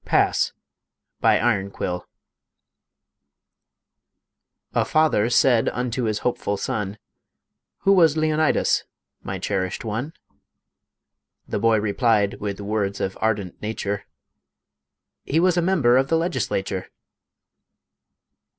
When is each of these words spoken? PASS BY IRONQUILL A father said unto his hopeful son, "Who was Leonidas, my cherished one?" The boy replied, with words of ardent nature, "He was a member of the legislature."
PASS 0.03 0.51
BY 1.19 1.37
IRONQUILL 1.39 2.07
A 4.73 4.83
father 4.83 5.29
said 5.29 5.69
unto 5.69 6.05
his 6.05 6.17
hopeful 6.25 6.57
son, 6.57 6.97
"Who 7.81 7.93
was 7.93 8.17
Leonidas, 8.17 8.83
my 9.21 9.37
cherished 9.37 9.85
one?" 9.85 10.13
The 11.47 11.59
boy 11.59 11.79
replied, 11.79 12.39
with 12.41 12.59
words 12.59 12.99
of 12.99 13.15
ardent 13.21 13.61
nature, 13.61 14.07
"He 15.23 15.39
was 15.39 15.55
a 15.55 15.61
member 15.61 15.97
of 15.97 16.07
the 16.07 16.17
legislature." 16.17 16.87